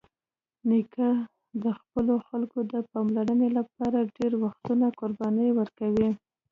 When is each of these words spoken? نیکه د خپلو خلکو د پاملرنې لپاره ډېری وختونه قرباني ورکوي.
نیکه 0.69 1.09
د 1.63 1.65
خپلو 1.79 2.13
خلکو 2.27 2.59
د 2.71 2.75
پاملرنې 2.91 3.49
لپاره 3.57 4.09
ډېری 4.15 4.37
وختونه 4.45 4.85
قرباني 4.99 5.47
ورکوي. 5.59 6.09